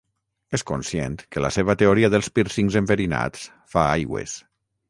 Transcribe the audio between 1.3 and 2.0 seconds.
que la seva